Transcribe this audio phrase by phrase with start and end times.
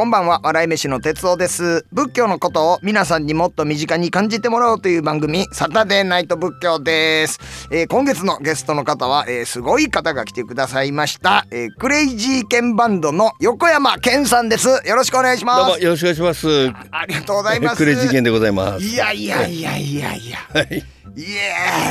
[0.00, 0.40] こんばんは。
[0.42, 1.84] 笑い飯の哲夫です。
[1.92, 14.68] 仏教のことを皆さんにもっと身近に感じてもらおうという番組サタデーナイト仏教です、えー今月のゲストの方は、えーすごい方が来てくださいました、えークレイジーケンバンドの横山健さんです。
[14.68, 16.72] よろしくお願いしどうますもよろしくお願いします。
[16.92, 17.76] ありがとうございます。
[17.76, 18.82] クレイジーケンでございます。
[18.82, 20.38] いやいやいやいやいや。
[20.54, 20.78] はい。
[20.78, 21.24] い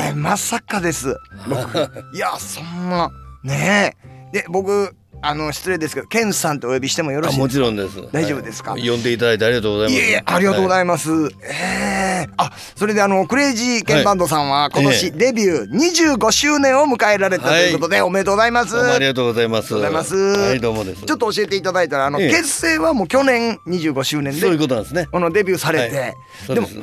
[0.10, 1.16] えまさかです。
[1.48, 1.78] 僕。
[2.16, 3.12] いやそんな。
[3.44, 4.10] ねえ。
[4.32, 7.44] で僕あの失礼ですけどケンさんとお呼びしてもよろあしいですか？
[7.46, 8.12] もちろんです。
[8.14, 8.72] 大丈夫ですか？
[8.72, 8.88] はい。
[8.88, 10.02] 呼んでいただいてありがとうございます。
[10.02, 11.10] いえいえありがとうございます、
[11.44, 18.78] ええあそれであのクレイジーケンバンドさんは今え年えデビュー25周年を迎えられたということで、おめでとうございます。
[18.78, 19.74] ありがとうございます。
[19.74, 20.40] ありがとうございます。
[20.40, 21.04] はい、どうもです。
[21.06, 22.30] ちょっと教えていただいたらあの、ええ。
[22.30, 25.08] 結成はもう去年25周年そういうでことなんですね。
[25.12, 26.14] このデビューされて、はい。
[26.46, 26.80] そうでもです。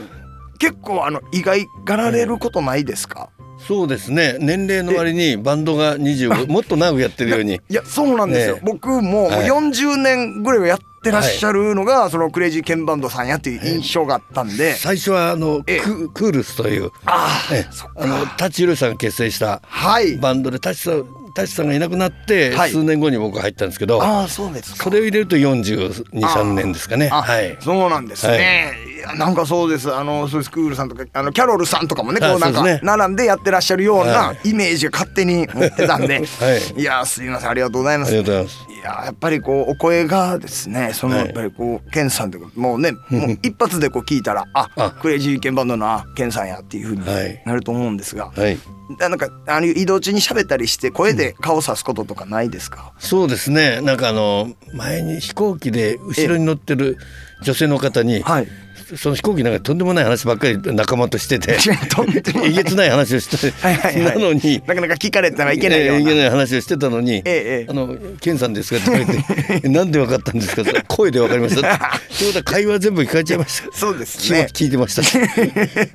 [0.59, 3.29] 結構あの意外がられることないですか、
[3.67, 4.37] そうですね。
[4.41, 7.61] 年齢の割にバンドが25もっと長くやってるように。
[7.69, 8.63] いやそうなんですよ、ええ。
[8.65, 9.47] 僕ももうはい。
[9.49, 15.81] 40年ぐらいはやってらっしゃるのが、そのクレイジーケンバンドさんやっていう印象があったんで、最初はあのええ。
[15.81, 16.91] ククールスという。
[17.07, 17.67] ああええ。
[17.97, 20.17] あのタッチヒロシさんが結成したはい。
[20.17, 22.71] バンドでタッチさんタッチさんがいなくなってはい。
[22.71, 24.85] 数年後に僕入ったんですけど、ああそうですか。
[24.85, 27.11] それを入れると42、3年ですかね。
[27.13, 27.57] あ、はい。
[27.61, 29.95] そうなんですね、い、やなんかそうです。
[29.95, 32.81] あのそうですクールさんとかあのキャロルさんとかもねこうなんかね。
[32.83, 34.51] 並んでやってらっしゃるようなはい。
[34.51, 36.81] イメージが勝手に持ってたんで、 はい。
[36.81, 38.09] いやすいませんありがとうございます。
[38.09, 38.73] ありがとうございます。
[38.73, 41.27] いややっぱりこうお声がですねそのはい。
[41.27, 44.91] やっぱりこうケンさんとかもうねもう一発でこう聞いたらああ。
[44.91, 47.43] クレイジーケンバンドのあケンさんやっていうふうにはい。
[47.45, 48.59] なると思うんですが、はい。
[48.99, 53.81] なんかあの移動中に喋ったりして声で顔さすこととかないですか、そうですね。
[53.81, 56.97] なんかあの前に飛行機で後ろに乗ってる
[57.43, 58.49] 女性の方に、はい
[58.95, 61.57] その飛行機なんかとんでもない話ばっかり仲間としてて、
[61.89, 62.51] とんでもない。
[62.51, 64.63] えげつない話をして、はいなのに。
[64.65, 65.77] なかなか聞かれたらいけな。
[65.77, 70.63] いよいけない話をしてたのに、ええあのケンさんですかって言われて えなんでわかったんですか？
[70.63, 71.69] って声でわかりました。
[71.69, 73.77] ってことは会話全部聞かれちゃいました。
[73.77, 74.47] そうですね。
[74.53, 75.03] 聞いてました。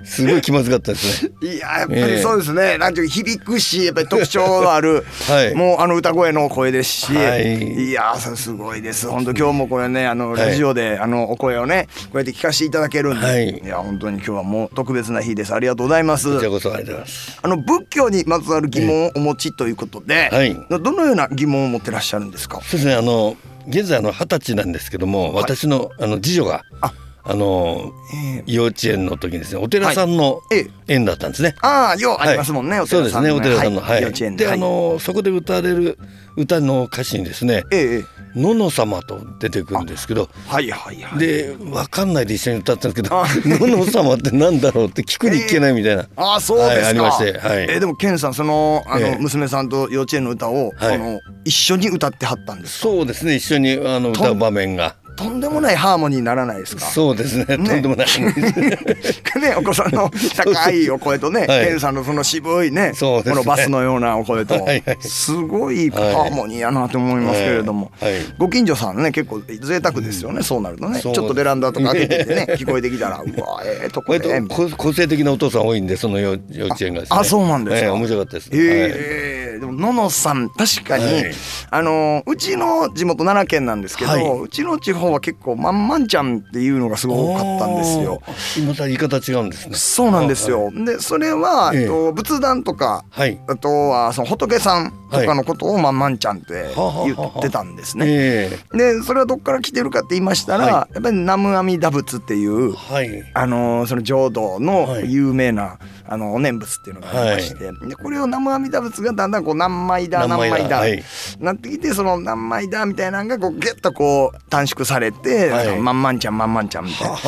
[0.05, 1.31] すごい気まずかったですね。
[1.43, 5.55] いややっぱりそうですね、なんていうか響くしやっぱり特徴のある、はい。
[5.55, 7.55] もうあの歌声の声ですし、はい。
[7.85, 9.07] い、やすごいです。
[9.07, 10.49] 本当今日もこれねあのはい。
[10.49, 13.49] ラジオで、あのお声をねこうやって聞かせていただけるんで、はい。
[13.49, 15.53] い、や本当に今日はもう特別な日です。
[15.53, 16.33] ありがとうございます。
[16.33, 17.39] こちらこそありがとうございます。
[17.41, 20.53] あの仏教にまつわる疑問をお持ちということで、はい。
[20.69, 22.59] どのような疑問を持ってらっしゃるんですか？
[22.61, 23.37] そうですねあの
[23.67, 26.93] 現在あの二十歳なんですけども、私のあの次女があ。
[27.23, 30.71] あのえ幼稚園の時にですねお寺さんのええ。
[30.87, 31.53] 園だったんですね。
[31.61, 34.01] ああようありますもんね、おそうですね寺さんのお寺さんの、はい。
[34.01, 34.45] 幼稚園で。
[34.45, 35.99] であのそこで歌われる
[36.35, 38.03] 歌の歌詞にですねええええ
[38.35, 41.19] 「のの様」と出てくるんですけどはいはいはい。
[41.19, 46.07] で分かんないで一緒に歌ったんですけどあ「のの様」ってなんだろうって聞くに聞けないみたいな。
[46.15, 47.63] ああそうですか、はいありましてはい。
[47.63, 49.17] えーでもケンさんそのあの、ええ。
[49.19, 50.95] 娘さんと幼稚園の歌を、はい。
[50.95, 52.83] あの一緒に歌ってはったんですか？
[52.83, 56.81] そうですね一緒にあの歌う場面がとんでもないハーモニーにならないですか？
[56.81, 57.45] そうですね。
[57.45, 58.07] とんでもない。
[59.41, 61.79] ねお子さんの高いお声とね、はい。
[61.79, 62.93] さんのその渋いねね。
[62.99, 64.97] このバスのようなお声とはいはい。
[65.01, 68.13] すごいハーモニーやなと思いますけれども、はい。
[68.13, 68.21] はい。
[68.37, 70.99] ご近所さんね結構贅沢ですよね、そうなるとね。
[71.01, 77.07] ちょっとベランダとか開けててね 聞こえてきたらうわええとこ割でと個個性的なお父さん多いんでその幼幼稚園がね。
[77.09, 77.87] あそうなんですか？
[77.87, 81.31] ええ面白かったです、ええでもののさん確かに、はい。
[81.69, 84.39] あのうちの地元奈良県なんですけど、はい。
[84.39, 88.21] うちの地方は結構まんまんちゃんっていうのがすごい多かったんですよ。
[88.25, 88.63] あー。
[88.63, 89.75] 今とは言い方違うんですね。
[89.75, 90.71] そうなんですよ。
[90.71, 91.87] でそれは、ええ。
[91.87, 93.39] と仏壇とかはい。
[93.47, 96.73] あとはその仏さんとかのことをまんまんちゃんって
[97.05, 98.05] 言ってたんですね。
[98.07, 103.31] えでそれはどっから来てるかって言いましたら、はやっぱり南無阿弥陀仏っていうえはい。
[103.33, 105.11] あのその浄土のはい。
[105.11, 105.79] 有名な、
[106.11, 111.01] あのお念仏っていうのがありまして、でこれを南無阿弥陀仏がだんだんこう何枚だ何何枚だはい。
[111.39, 115.79] なってきてその何枚だみたいなのがこうギュッとこう短縮されて、はい。
[115.79, 117.15] まんまんちゃんまんまんちゃんみたいな。
[117.15, 117.19] っ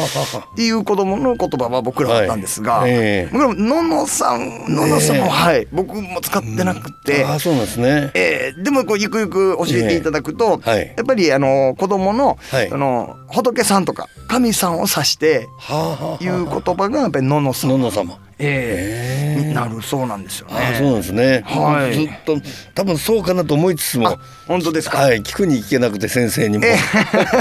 [0.56, 2.62] ていう子供の言葉は僕らはあったんです。
[2.62, 2.92] が、はい。
[2.92, 3.30] ええ。
[3.32, 5.30] 僕らもののさんののさんも、ええ。
[5.30, 5.68] はい。
[5.72, 8.12] 僕も使ってなくて、ああそうなんですね。
[8.14, 10.94] えーでもこうゆくゆく教えていただくと、ええはい。
[10.98, 12.70] やっぱりあの子供の、はい。
[12.70, 17.70] その仏さんとか神さんを指してはあはあいう言葉がやっぱりののさん。
[17.70, 19.50] のの様ええ。
[19.50, 20.56] えなるそうなんですよね。
[20.74, 21.94] あそうなんですね、はい。
[21.94, 22.38] ずっと
[22.74, 24.18] 多分そうかなと思いつつも。
[24.48, 24.98] 本当ですか？
[25.00, 26.64] はい聞くに聞けなくて先生にも、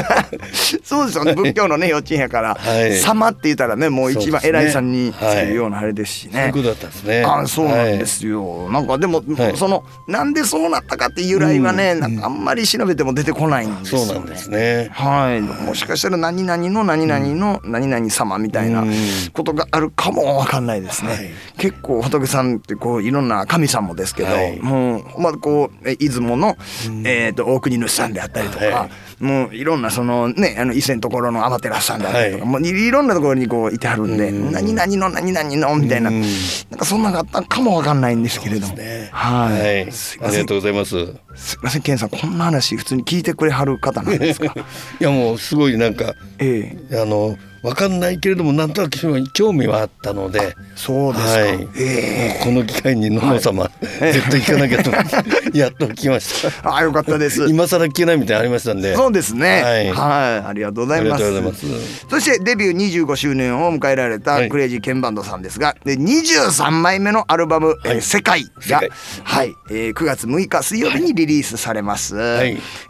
[0.84, 1.34] そうですよね。
[1.34, 2.96] 仏教のね幼稚園やから、はい。
[2.98, 6.32] 様って言ったらねもう一番偉いさんにつけるようなあれですしね。
[6.32, 7.22] そういうことだったんですね。
[7.24, 9.56] あそうなんですよ、なんかでも、はい。
[9.56, 14.06] そのなんでそうなったかっていう由来はね、なんかあんまり調べても出てこないんですよね。
[14.06, 14.88] そうなんですね。
[14.92, 18.92] はい、もしかしたら何々の何々の何々様みたいなうん。
[19.32, 21.08] ことがあるかもわかんないですね。
[21.08, 21.30] はい。
[21.58, 24.60] 結構仏さんってこういろんな神さんもですけど、はい。
[24.60, 26.56] もうまあこうえ出雲の、
[27.04, 28.88] えっ、と大国主さんであったりとか、は
[29.20, 32.50] もういろんなそのねあの伊勢のところの天照さんであったりとか、はい。
[32.52, 34.52] もういろんなところにこういてはるんで、うん。
[34.52, 36.20] 何々の何々のみたいな、うん。
[36.20, 39.08] なんかそんなのがあったかもわかんないんですけれども、ね。
[39.12, 39.92] はい、はい。
[39.92, 40.40] すいません。
[40.40, 40.96] ありがとうございます。
[40.98, 44.54] いすいませんケンさんこんな話普通に聞いてくれはる方なんですか？
[45.00, 47.00] やもうすごいなんかええ。
[47.00, 48.98] あのわかんないけれどもなんとなく
[49.32, 51.30] 興味はあったのでそうですか。
[51.32, 51.68] はい。
[51.78, 52.44] ええ。
[52.44, 55.04] この機会に野々様、絶対行かなきゃと思っ
[55.52, 56.74] て やっと来ました。
[56.74, 57.46] あ、よかったです。
[57.48, 58.94] 今更聞けないみたいなのありましたんで。
[58.96, 59.62] そうですね。
[59.62, 59.86] ははい。
[59.86, 61.24] い、ありがとうございます。
[61.24, 62.06] ありがとうございます。
[62.10, 64.48] そしてデビュー25周年を迎えられたはい。
[64.48, 68.90] クレイジーケンバンドさんですが、で23枚目のアルバム「えーはい世界が」世界。
[69.22, 72.18] はい、えー9月6日水曜日にリリースされます、い。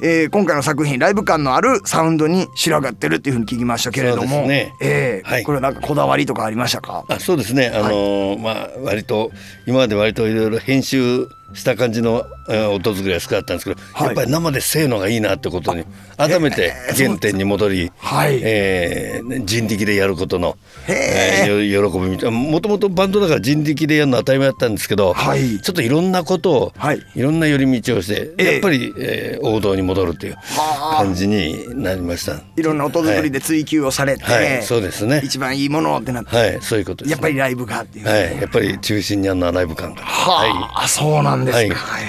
[0.01, 5.23] えー今回の作品ライブ感のあるサウンドに仕上がってるっていうふうに聞きましたけれどそうも、ですねえ。
[5.25, 5.45] ーはい。
[5.45, 7.05] これなんかこだわりとかありましたか？
[7.09, 7.71] あそうですね。
[7.75, 9.31] あのーまあ割と
[9.67, 14.07] 今まで割といろいろ編集した感じのえー音作りが好きだったんですけど、はい。
[14.07, 15.85] やっぱり生でせーのがいいなってことに
[16.17, 18.41] 改めて原点に戻り、はい。
[18.43, 20.57] えー人力でやることの、
[20.89, 22.37] えーよ喜びみたいな。
[22.37, 25.61] もともとバンドだから人力でやるのは当たり前だったんですけど、はい。
[25.61, 27.03] ちょっといろんなことを、はい。
[27.15, 31.05] い、ろんな寄り道をして、ええやっぱり、えー王道に戻るというはあ。
[31.05, 32.41] 感じになりました。
[32.57, 34.53] いろんな音作りで追求をされて、はい。
[34.57, 34.63] はい。
[34.63, 35.21] そうですね。
[35.25, 40.03] 一番いいものってなって、はい、そういうことです、やっぱりライブがっていう、はい、やっぱり中心にあるのはライブ感が。
[40.03, 41.75] はあ、そうなんですか。
[41.77, 42.03] はい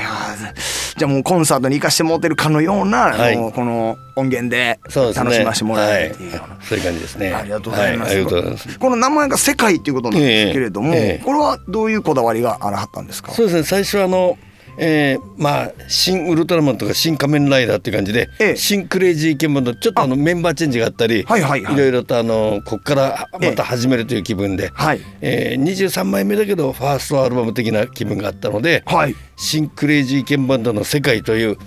[0.95, 4.79] じゃあもうコンサートに行かしてもらってるかのような、はいこの音源で。
[4.93, 6.55] 楽しませてもらえるっていうような。
[6.55, 7.33] はい、そういう感じですね。
[7.33, 8.77] ありがとうございます。
[8.77, 10.93] この名前が世界っていうことなんですけれども、
[11.25, 13.31] これはどういうこだわりがあらはったんですか？
[13.31, 13.63] そうですね。
[13.63, 14.37] 最初はあの。
[14.77, 29.15] えー、まあ新ウルトラマンとか新仮面ライダーっていう感じで、ええ新クレイジーケンバンドちょっとあのメンバーチェンジがあったり、はいはいはいろいろとあのここからまた始めるという気分で、はいえー、23枚目だけどファーストアルバム的な気分があったので、はい。
[29.35, 31.57] 新クレイジーケンバンドの世界という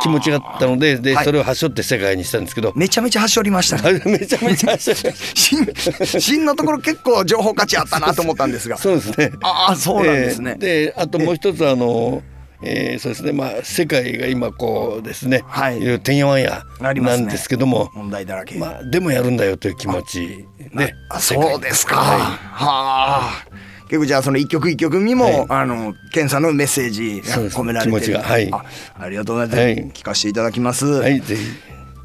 [0.00, 4.00] 気持ちがあったのでで、はいそれをはしょって世界にしたんですけど、めちゃめちゃはしょりましたね。
[4.06, 8.76] めちゃめちゃはしょりました 新新のところ結構情報価値あったなと思ったんですが。
[8.78, 9.32] そうですね。
[9.42, 10.52] ああそうなんですね。
[10.52, 13.32] えーであともう一つあの、えーそうですね。
[13.32, 15.78] まあ世界が今こうですね、はい。
[15.78, 18.58] いろいろてんやわんやなんですけども、問題だらけ。
[18.58, 20.46] まあでもやるんだよという気持ち。
[20.74, 21.96] で、あそうですか。
[21.96, 23.46] ははあ。
[23.88, 25.46] 結構じゃあその一曲一曲にも、はい。
[25.48, 28.00] あのケンさんのメッセージ込められてる。
[28.00, 28.22] 気持ちが。
[28.22, 28.50] はい。
[28.52, 28.64] あ
[28.98, 29.90] ありがとうございます、はい。
[29.92, 31.42] 聞かせていただきます、い、はい、ぜひ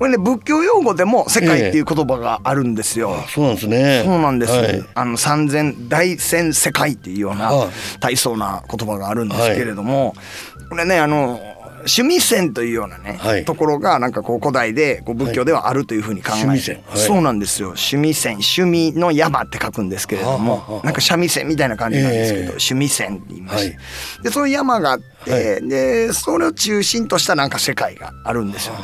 [0.01, 4.01] これね仏教用語でも世界っていう言葉があるんですよ、そうなんですね。
[4.03, 4.83] そうなんです、はい。
[4.95, 7.69] あの三千大千世界っていうようなはい
[7.99, 10.15] 大層な言葉があるんですけれども、
[10.69, 11.39] これねあの
[11.81, 13.45] 趣味線というようなね、はい。
[13.45, 16.83] ところがなんかこう古代でこう仏教ではあるというふうに考えて、趣味線。
[16.87, 16.97] はい。
[16.97, 17.69] そうなんですよ。
[17.69, 18.33] 趣味線。
[18.33, 20.83] 趣味の山って書くんですけれども、はあは。
[20.83, 22.49] なんか三味線みたいな感じなんですけど、ええ。
[22.49, 23.81] 趣味線って言いまして、は
[24.21, 24.23] い。
[24.23, 28.81] でそういう山があっでそれを中心としたなんか世界があるんですよね。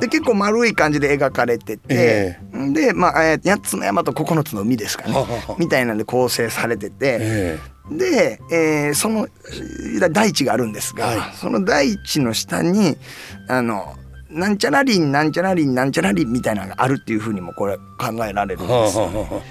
[0.00, 2.38] で結構丸い感じで描かれてて、え
[2.72, 5.14] でまあ、えー8つの山と9つの海ですかね。
[5.14, 7.58] はははみたいなんで構成されてて、え
[7.90, 11.36] で、えーそのえー大地があるんですが、はい。
[11.36, 12.96] その大地の下に
[13.48, 13.94] あの
[14.30, 18.98] なんちゃらりんなんちゃらりんなんちゃらりんみたいなのがあるっていうふうにもこれ考えられるんです。
[18.98, 19.42] はあは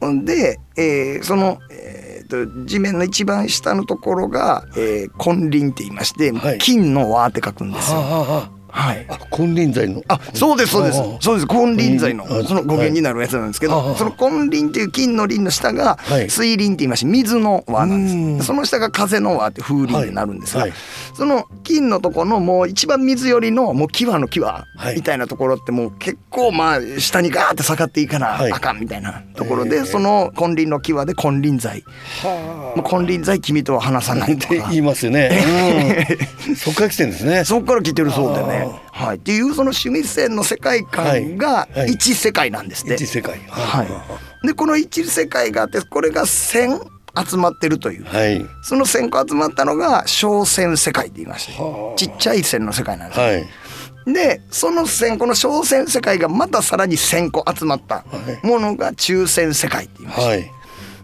[0.00, 8.06] ほんで、えーその、えーと地面の一番下のところが、えー金輪って言いまして、はい金の輪って書くんですあはよ。
[8.06, 10.02] あはあははい金輪際の。
[10.08, 10.98] あそうですそうです。
[11.20, 11.46] そうです。
[11.46, 13.96] 金輪際のあその語源になるやつなんですけど、はい。
[13.96, 16.30] その金輪っていう金の輪の下がはい。
[16.30, 18.36] 水輪って言いまして水の輪なんうん。
[18.38, 20.66] ですその下が風の輪って風輪になるんですが、
[21.14, 24.94] その金のとこのもう一番水寄りのもう際の際はい。
[24.94, 28.52] みたいなところってもう結構まあ下にガーって下がっていかなはい。
[28.52, 31.84] あかんみたいなところで、ええその金輪の際で金輪際。
[32.88, 35.44] 金輪際君とは話さないって言いますよね。
[36.48, 37.44] うん、 そっから来てるんですね。
[37.44, 38.61] そこから来てるそうでね。
[38.92, 42.94] はい、っていうその趣味線の世界観が一世界なんですって。
[42.94, 43.38] 一世界。
[43.48, 43.84] は
[44.42, 46.80] い、でこの一世界があってこれが千
[47.28, 48.04] 集まってるという。
[48.04, 48.44] はい。
[48.62, 53.26] その千個集まったのが小線世界って言いましてはあちっちゃい線の世界なんですよ。
[53.26, 53.46] はい。
[54.04, 58.04] でその線この小線世界がまたさらに1,000個集まった
[58.42, 60.50] ものが中線世界って言いまして、はい。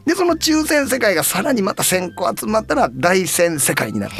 [0.06, 4.16] でその抽選世界がさらにまた1,000個集まったら大戦世界になって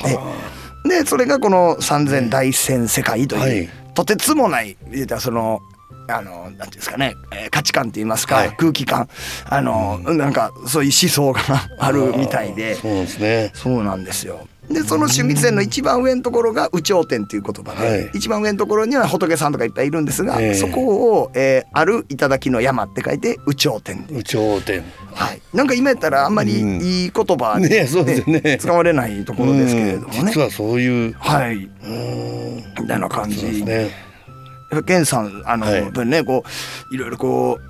[0.85, 3.69] でそれがこの3,000大戦世界という、はい。
[3.95, 4.77] とてつもない
[5.19, 5.61] その
[6.09, 8.57] あのなんていうんですかね、えー価値観って言いますか、はい。
[8.57, 9.09] 空気感
[9.45, 11.41] あの、なんかそういう思想が
[11.79, 12.77] あるみたいで。
[12.77, 13.51] そうですね。
[13.55, 14.47] そうなんですよ。
[14.71, 18.11] でその趣味線の一番上のところが「有頂天」っていう言葉で、はい。
[18.15, 20.55] 一番上のところには仏さんとかいっぱいいるんですが、ええ。
[20.55, 24.85] そこを、えーある頂の山」って書いて「有頂天」で有頂天。
[25.15, 26.81] はい、なんか今やったらあんまりうん。
[26.83, 28.59] いい言葉ねそうですよね。
[28.61, 30.21] 使われないところですけれどもね。
[30.21, 30.27] うん。
[30.27, 30.41] 実。
[30.41, 31.15] はそういう。
[31.19, 32.65] はい、うん。
[32.81, 33.41] みたいな感じ。
[33.41, 33.91] ですね。
[34.87, 35.75] ケンさんあの、はい。
[35.77, 36.45] やっぱりねこ
[36.91, 37.69] ういろいろこう。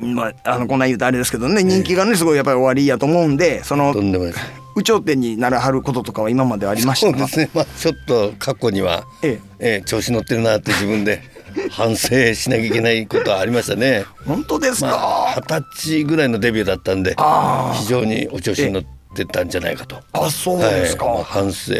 [0.00, 7.18] まあ、あのこんなん言うとあれですけどね人気がねすごいやっぱり終わりやと思うんでそのとんでもないです有頂天にならはることとかは今までありましたか？
[7.18, 7.50] そうですね。
[7.54, 9.78] まあちょっと過去には、ええ。
[9.78, 11.22] え調子乗ってるなって自分で
[11.70, 14.04] 反省しなきゃいけないことはありましたね。
[14.26, 14.94] 本当ですか、ま
[15.28, 19.98] あ二十歳ぐらいのデビューだったんであー非常にお調子に乗ってたんじゃないかと。
[20.12, 21.14] あそうですか、はい。
[21.14, 21.72] まあ反省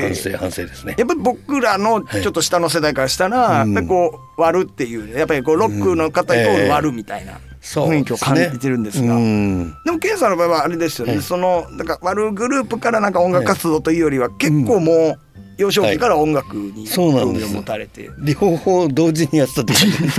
[0.00, 0.94] 反省反省ですね。
[0.96, 3.74] やっぱり僕らのちょっと下の世代からしたら、うん。
[3.74, 7.32] やっぱりこう割るっていうやっぱりこうロックの方イコール割るみたいな。
[7.32, 9.16] そう雰囲気を感じてるんですが。
[9.16, 9.76] うん。
[9.84, 15.20] でもケンさんの場合はあれですよね、はいそのなんか割るグループからなんか音楽活動というよりは結構もう
[15.56, 17.46] 幼少期から音楽にそうなんです。
[17.46, 19.74] 興味を持たれて、両方同時にやってたって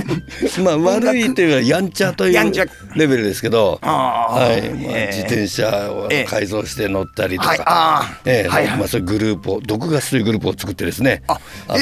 [0.61, 2.51] まあ悪いというかやんちゃという
[2.95, 4.69] レベルですけどはい。
[4.69, 6.23] まあええ自転車をええ。
[6.25, 7.57] 改造して乗ったりとはい。
[7.59, 8.49] かええ。
[8.49, 8.77] はいはい。
[8.79, 11.39] まあそういうグループを毒ガスというグループを作ってですねあ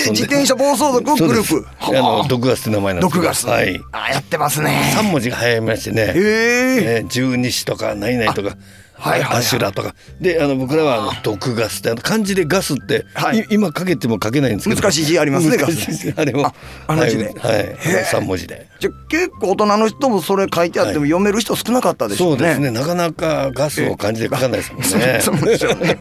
[0.10, 1.66] 自転車暴走族グループ。
[1.80, 2.24] あはあ。
[2.24, 3.24] の毒ガスって名前なんですけど。
[3.24, 3.80] 毒ガス、はい。
[3.92, 4.92] あやってますね。
[4.96, 6.02] 三文字が入りましてね。
[6.02, 7.04] へええ。
[7.06, 8.58] ー十二支とか何々とか。
[8.98, 9.38] はいはいはい。
[9.40, 9.96] アシュラとか。
[10.20, 13.40] であの僕らはあの毒ガスってあの漢字でガスって、はい。
[13.40, 14.82] い今書けても書けないんですけど。
[14.82, 16.48] 難しい字ありますね難しい字あれも。
[16.48, 16.54] あ
[16.88, 18.68] あの字ではい、三文字で。
[18.80, 21.10] じゃあ結構大人の人もそれ書いてあってもはい。
[21.10, 22.38] 読める人少なかったでしょね。
[22.38, 22.72] そううですね。
[22.72, 25.20] なかなかガスを漢字で書かないですもんね。
[25.22, 26.00] そうそうですよね。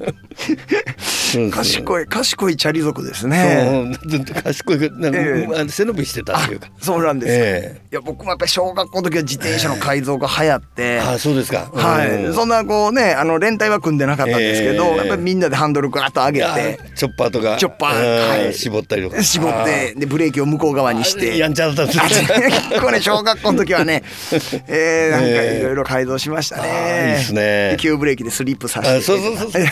[1.50, 3.92] 賢い賢いチャリ族ですね。
[4.02, 4.24] そう。
[4.24, 5.56] 賢いなんか、ええ。
[5.56, 6.68] あの背伸びしてたっていうか。
[6.80, 7.44] そうなんですよ。
[7.44, 11.00] えいや僕もやっぱり小学校の時は自転車の改造が流行って。
[11.00, 11.70] あそうですか。
[11.72, 12.34] はい、うん。
[12.34, 14.96] そんなこうねあの連帯は組んでなかったんですけど、ええ。
[14.96, 18.54] やっぱりみんなでハンドルガーッと上げてチョッパーとかチョッパーうんはい。
[18.54, 19.22] 絞ったりとか。
[19.22, 21.36] 絞ってでブレーキを向こう側にして。
[21.38, 24.02] やんちゃだったんです結構ね 小学校の時はね、
[24.68, 27.14] えー、なんかいろいろ改造しましたね。
[27.16, 27.70] いいっすね。
[27.72, 28.96] で急ブレーキでスリップさせて。
[28.96, 29.62] あそうそうそうそう。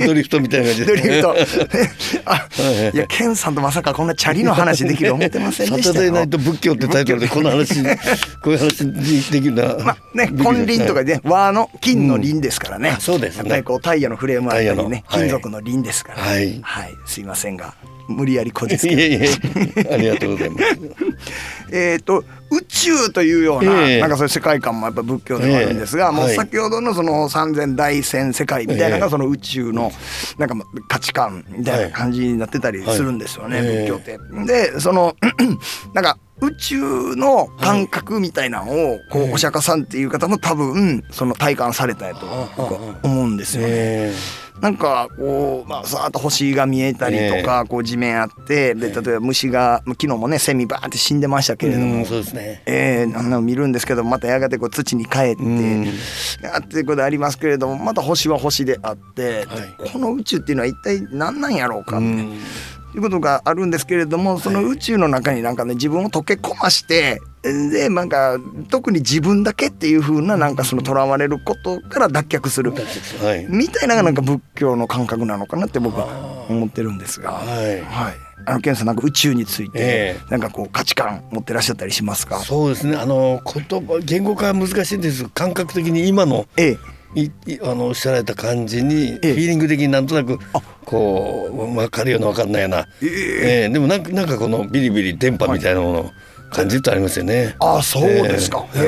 [0.06, 1.36] ドリフトみたいな ドリフト。
[2.26, 2.48] あ、
[2.92, 5.94] いや、ケンさんとまさかこんなチャリの話できると思ってませんでしたよ。
[5.94, 7.82] サタデーナイト仏教ってタイトルでこの話
[8.42, 9.76] こういう話できるな。
[9.84, 12.94] まあね、金輪とかね、和の金の輪ですからね。
[12.96, 13.38] あそうですね。
[13.38, 16.22] やっぱりこうタイヤのフレームあったりね、金属の輪ですから。
[16.22, 16.62] はい。
[17.06, 17.74] すいませんが、
[18.08, 18.94] 無理やりこじつけ。
[18.94, 19.88] いえいえ。
[19.92, 20.64] ありがとうございます。
[21.72, 24.00] えっと宇宙というような、ええ。
[24.00, 26.36] なんかそういう世界観もやっぱ仏教ではあるんですが、もうええ。
[26.36, 26.46] はい。
[26.48, 29.10] 先ほどのその三千大千世界みたいなのがええ。
[29.10, 29.92] その宇宙の
[30.38, 30.54] なんか
[30.88, 33.66] 価値観みたいな感じになってたりするんですよね、はい。
[33.66, 34.18] 仏教って。
[34.46, 35.16] でその
[35.94, 42.26] なんか宇宙の感覚みたいなのをこうお釈迦さんっていう方も多分その体感されたやと
[43.02, 43.68] 思うんですよね。
[43.70, 44.14] え
[44.60, 52.62] なんかこうまあさーっと星が見えたりとか、こう地面あってで例えば虫が昨日もねセミバーって死んでましたけえれども、うんそうですね。
[52.66, 55.88] えー、あんなの見るんですけどまたやがてこう土に帰って、ん。
[56.54, 59.90] あっていうことありますけれどもまた星は星であって、はい。
[59.92, 62.38] この宇宙っていうのは一体何なんやろうかって、うん
[62.94, 68.38] いうことがあるんですけれどもその宇宙の中になんかね自分を溶け込ましてでなんか
[68.70, 73.46] 特に自分だけっていう風ななんかそのとらわれることから脱却するはい。
[73.48, 77.32] みたいなのがなんか仏教の感覚なのかなって僕は思ってるんですが。
[77.32, 77.80] はい。
[77.82, 78.14] はい、
[78.46, 82.38] あのケンさんなんか宇宙についてえなんかこう価値観持ってらっしゃったりしますか？
[82.38, 82.96] そうですね。
[82.96, 85.28] あの言葉言語化は難しいんです。
[85.28, 86.78] 感覚的に今のえ
[87.16, 89.28] え、いいあのおっしゃられた感じにフえ。
[89.30, 90.38] えィーリング的になんとなく
[90.84, 96.10] こう分かるような分かんないような、ええでもなんかなんかこのビリビリ電波みたいなものを
[96.50, 97.56] 感じるとありますよね。
[97.60, 98.66] あそうですか。
[98.76, 98.82] えへ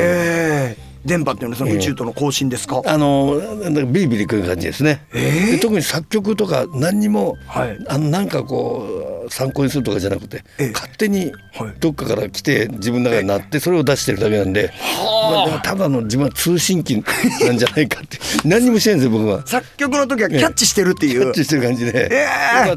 [0.80, 0.86] え。
[1.06, 2.82] 電波っていうのはその宇宙との交信ですか？
[2.84, 10.70] あのなんだかビリビリくる感じですね、ええで特に作曲とか何にも、はいあのなんかこう参考にするとかじゃなくて、ええ。
[10.70, 11.74] 勝手にはい。
[11.80, 14.72] どっかから来て自分の中になってそれを出してるだけなんで、
[15.30, 17.02] まあでもただの自分は通信機
[17.44, 19.46] なんじゃないかって 何にもしてないんですよ僕は。
[19.46, 21.20] 作曲の時はキャッチしてるっていう。
[21.20, 22.26] キャッチしてる感じで、え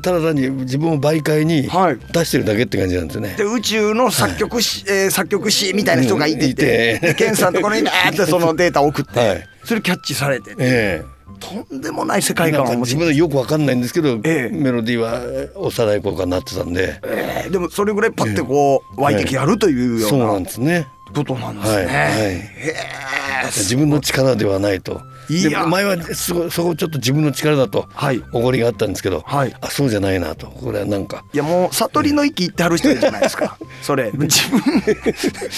[0.02, 1.98] ただ単に自分を媒介にはい。
[2.12, 3.36] 出してるだけって感じなんですよね。
[3.38, 7.00] で宇宙の作曲し、えー作曲師みたいな人がいてて、うんいて。
[7.08, 9.48] でケンさんのところにバーってそのデータを送って、 はい。
[9.66, 11.02] それキャッチされて、え
[11.40, 14.56] とんでもない世え界観を持ち分でよくわかんないんですけど、ええ。
[14.56, 15.22] メロディーは
[15.56, 20.88] 幼い頃からなってたんで、えーでもそれぐらいパッてこう湧いてきやるというよそううななんですね。
[21.14, 21.86] ことなんですね。
[21.86, 25.02] はい自分の力ではないと。
[25.30, 25.64] いや。
[25.64, 28.22] で前はすごいそこちょっと自分の力だとはい。
[28.34, 29.56] おごりがあったんですけど、はい。
[29.62, 30.48] あそうじゃないなと。
[30.48, 31.24] これはなんか。
[31.34, 33.58] いやもう悟りの域行ってはる人いるじゃないですか。
[33.82, 34.12] それ。
[34.12, 34.82] 自分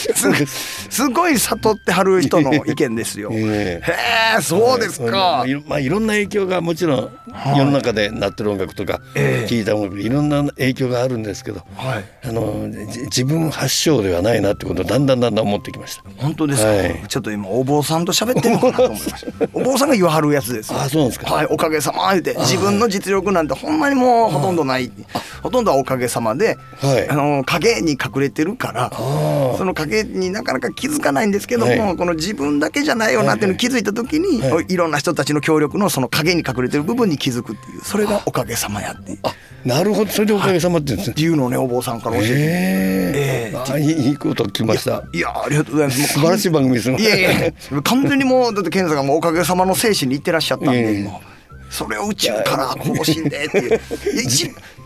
[0.03, 3.29] すすごい悟ってはる人の意見ですよ。
[3.34, 3.91] ええ。
[3.91, 5.12] へえそうですか。
[5.12, 5.48] まあ。
[5.48, 7.58] いろまあいろんな影響がもちろんはい。
[7.58, 9.48] 世の中でなってる音楽とかええ。
[9.48, 12.05] 聞いた音楽いろんな影響があるんですけど、はい。
[12.24, 16.03] あのじ自分発祥ではないなってことをだんだんだんだってきました。
[16.17, 17.03] 本当ですか、はい。
[17.07, 19.48] ちょっと今お坊さんと喋ってるのかなと思いました。
[19.53, 20.79] お坊さんが言わはるやつですよ。
[20.79, 21.33] あそうなんですか？
[21.33, 24.91] はいおかげさま言うて自分の実力なんてほんまにもうほとんどない。
[25.41, 27.10] ほとんどはおかげさまで、はい。
[27.10, 28.91] あの影に隠れてるから
[29.57, 31.98] その影になかなか気づかないんですけども、はい。
[31.98, 34.65] この自分だけじゃないよなっていうのに気づいた時に、はい。
[34.69, 39.17] い、ろんな人たちの協力のその影に隠れてる部分に気づくっていうそれがおかげさまやって。
[39.65, 40.12] なるほど。
[40.12, 41.13] それでおかげさまって言うんですね。
[41.13, 43.71] っていうのをねお坊さんから教えて、ええええ。
[43.74, 45.03] あいいいいこと聞きました。
[45.13, 46.14] いやありがとうございます。
[46.14, 46.98] 素晴らしい番組ですね。
[47.00, 51.20] いやいや完全にもうだって健さんがもうおかげさまの精神にいってらっしゃったんで今
[51.70, 53.82] それを宇宙から更新でっていう。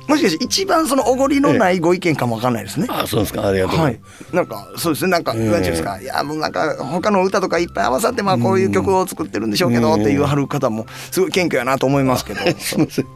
[0.07, 2.85] もしかして一番そのおごりのないご意見かもわかんないですね。
[2.89, 3.47] あそうですか。
[3.47, 3.99] ありがとうはい。
[4.31, 5.09] なんかそうですね。
[5.09, 5.99] なんか、なんていうんですか。
[5.99, 12.41] いやもうなんか他の歌とかいっぱい合わさってまあこういう曲を作ってるんでしょうけど、って言わはる方もすごい謙虚やなと思いますけど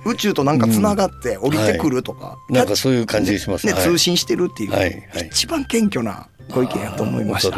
[0.06, 7.58] 宇宙となんかつながって降りてくるとか、なんかそういう感じしますね、はい通信してるっていう、一番謙虚なご意見やと思いました。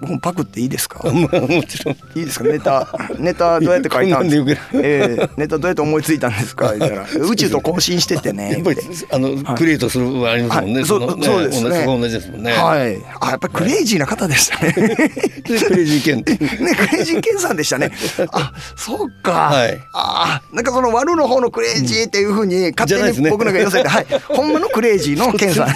[0.00, 0.02] 恐れ入ります。
[0.02, 1.00] 僕もパクっていいですか？
[1.04, 1.94] ま あもちろん。
[2.14, 2.44] いいですか？
[2.44, 2.88] ネタ
[3.18, 4.60] ネタどうやって書いたんですか？
[4.74, 5.28] ええ。
[5.36, 6.72] ネタどうやって思いついたんですか？
[7.20, 8.52] 宇宙と交信しててね。
[8.52, 8.78] やっぱり
[9.10, 10.74] あの、クリエイトする部分ありますもんね。
[10.76, 10.86] はい。
[10.86, 11.84] そうのそうですね。
[11.86, 12.52] 同じですもんね。
[12.52, 13.02] はい。
[13.20, 14.72] あやっぱりクレイジーな方でしたね。
[14.72, 16.20] でクレイジーケン。
[16.20, 16.32] って。
[16.32, 17.90] ねクレイジーケンさんでしたね。
[18.32, 19.80] あそうか、はい。
[19.94, 24.06] あなんかその悪の方のクレイジーっていうふうに勝手に僕なんか寄せて、はい。
[24.28, 25.68] ほんまのクレイジーのケンさん。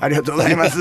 [0.00, 0.78] ありがとうございます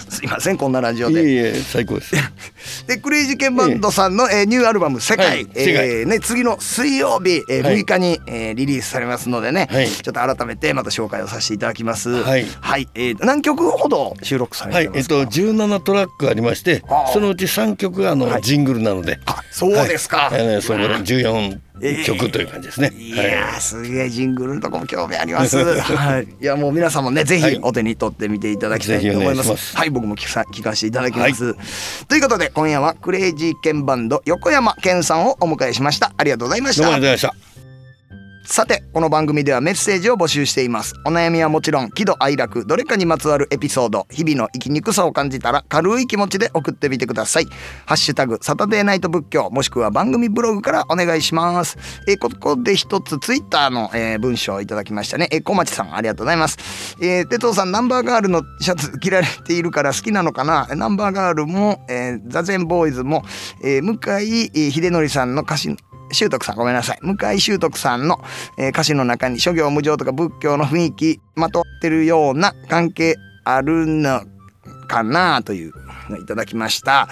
[0.08, 1.22] すいませんこんなラジオで。
[1.22, 2.14] いえいえ最高です。
[2.86, 7.76] でクレイジーケンバンドさんの、えーニューアルバム「世界」はいえーね、次の水曜日、えーはい。
[7.78, 9.88] 6日に、えーリリースされますのでね、はい。
[9.88, 12.10] ちょっと改めてまた紹介をさせていただきます。
[12.22, 12.46] はい。
[12.94, 16.82] えー何曲ほど収録されはい、えってますか、と17トラックありまして
[17.12, 18.42] そのうち3曲があの、はい。
[18.42, 19.18] ジングルなので。
[19.26, 20.28] あそうですか。
[20.30, 21.58] はい、えーそこで14
[22.04, 22.92] 曲という感じですね。
[22.96, 25.56] いやーすげえジングルのとこも興味あります。
[25.58, 29.42] はい、いやもう皆さんもねぜはいひお手に取ってみていただきたいと思います。
[29.42, 31.54] ぜひお願いしますはい僕も聞か聞かせていただきます。
[32.06, 36.12] ということで今夜はクレイジーケンバンド横山健さんをお迎えしました。
[36.16, 37.53] ありがとうございましたどうもありがとうございました。
[38.46, 40.94] さてこの番組ではメッセージを募集しています。
[41.06, 47.46] お悩みはもちろん喜怒哀楽どれかにまつわるエピソード日々の生きにくさを感じたら軽い気持ちで送ってみてください。
[47.86, 51.78] ハッシュタグサタデーナイト仏教もしくは番組ブログからお願いします。
[52.06, 55.28] えここで一つツイッターの、えー文章をいただきましたね。
[55.32, 56.96] え小町さんありがとうございます。
[57.00, 60.68] えー、哲夫さんナンバーガールのシャツ着られているから好きなのかな？
[60.76, 63.22] ナンバーガールも、えー、ザゼンボーイズも、
[63.64, 65.74] えー向井秀則さんの歌詞
[66.14, 66.98] 修徳さんごめんなさい。
[67.02, 68.22] 向井修徳さんの、
[68.58, 74.22] えー歌詞の中に諸行無常とか仏教の雰囲気まとってるような関係あるの
[74.88, 75.72] かなという
[76.10, 77.08] のいただきました。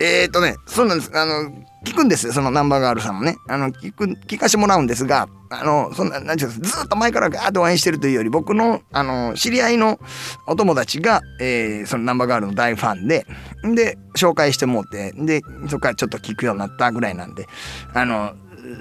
[0.00, 1.10] えっ、とねそうなんです。
[1.14, 1.50] あの
[1.86, 3.36] 聞くんですよそのナンバーガールさんもね。
[3.48, 9.98] あの聞く聞かしてもらうんですがあのそんななんていうかずっと前からガーッと応援してるというより僕のあの知り合いの
[10.46, 13.26] お友達が、えーそのナンバーガールの大ファンで
[13.74, 17.46] で紹介してもうてでそこからちょっと聞くようになったぐらいなんで
[17.94, 18.34] あの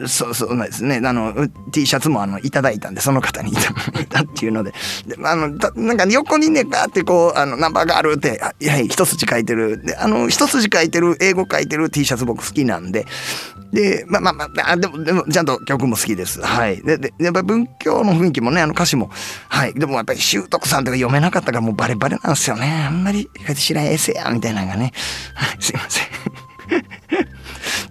[0.08, 1.02] そうそうなんですね。
[1.04, 4.74] あの T シャツもあのいただいたんでその方にいたいたっていうので。
[5.08, 9.84] であのたなんか横にねガーってこうあのナンバーガールってあいや一筋書いてる。
[9.84, 13.06] であの一筋書いてる英語書いてる T シャツ僕好きなんで。
[13.72, 16.42] でまあまあまあでもでもちゃんと曲も好きです。
[16.42, 16.82] はい。
[16.82, 19.12] ででやっぱり文教の雰囲気もねあの歌詞も。
[19.48, 19.74] はい。
[19.74, 22.86] でもやっぱり習得さんとか読めなかったからもうバレバレなんですよね。
[22.88, 24.92] あんまりこうやって知らんエセやみたいなのがね。
[25.36, 25.58] はい。
[25.60, 26.19] すいません。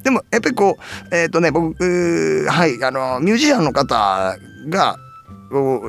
[0.09, 0.79] でもやっぱりこ
[1.11, 4.39] うえっ、とね僕はいあのミュージシャンの方
[4.71, 4.97] が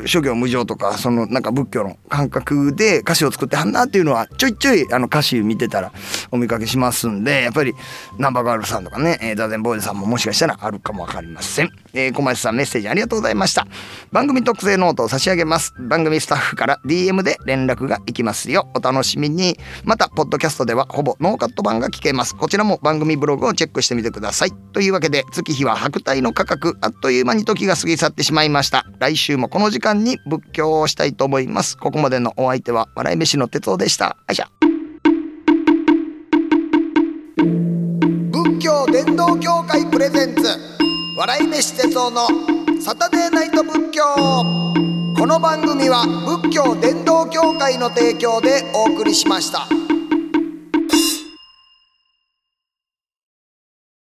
[0.05, 5.91] 諸行無常とかそのなんか仏教の感覚で歌詞を作ってはんなっていうのはちょいちょいあの歌詞見てたら
[6.31, 7.73] お見かけしますんでやっぱり
[8.17, 13.67] ナンバーガールさんとかね、えー、 ZAZEN BOYS さんももしかしたらあるかもわかりません、えー、小町さんメッセージありがとうございました
[14.11, 31.75] 番組特製ノートを差し上げます番組スタッフから DM で連絡がいきますよお楽しみにまたポッドキャストではほぼノーカット版が聞けますこちらも番組ブログをチェックしてみてくださいというわけで月日は百代の過客あっという間に時が過ぎ去ってしまいました来週もこの時間に仏教をしたいと思います。
[31.77, 34.15] ここまでのお相手は笑い飯の哲夫でした。
[34.27, 34.49] あいしゃ。
[38.31, 40.43] 仏教伝道協会プレゼンツ。
[41.17, 42.27] 笑い飯哲夫の
[42.79, 44.03] サタデーナイト仏教。
[45.17, 46.05] この番組は
[46.41, 49.67] 仏教伝道協会の提供でお送りしました。